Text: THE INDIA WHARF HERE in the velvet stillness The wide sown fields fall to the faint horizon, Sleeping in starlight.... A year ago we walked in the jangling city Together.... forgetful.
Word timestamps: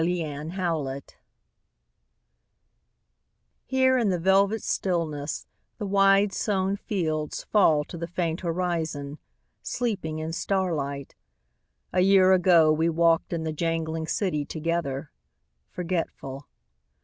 THE 0.01 0.23
INDIA 0.23 0.73
WHARF 0.77 1.03
HERE 3.67 3.99
in 3.99 4.09
the 4.09 4.17
velvet 4.17 4.63
stillness 4.63 5.45
The 5.77 5.85
wide 5.85 6.33
sown 6.33 6.75
fields 6.75 7.43
fall 7.43 7.83
to 7.83 7.99
the 7.99 8.07
faint 8.07 8.41
horizon, 8.41 9.19
Sleeping 9.61 10.17
in 10.17 10.33
starlight.... 10.33 11.13
A 11.93 12.01
year 12.01 12.33
ago 12.33 12.71
we 12.73 12.89
walked 12.89 13.31
in 13.31 13.43
the 13.43 13.53
jangling 13.53 14.07
city 14.07 14.43
Together.... 14.43 15.11
forgetful. 15.69 16.47